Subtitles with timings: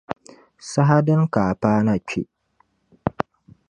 [0.71, 2.21] Saha dini ka a paana kpe?